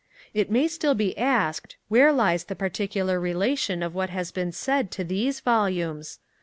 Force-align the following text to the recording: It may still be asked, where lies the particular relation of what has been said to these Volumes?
It 0.33 0.49
may 0.49 0.67
still 0.67 0.95
be 0.95 1.15
asked, 1.15 1.77
where 1.87 2.11
lies 2.11 2.45
the 2.45 2.55
particular 2.55 3.19
relation 3.19 3.83
of 3.83 3.93
what 3.93 4.09
has 4.09 4.31
been 4.31 4.51
said 4.51 4.89
to 4.93 5.03
these 5.03 5.41
Volumes? 5.41 6.17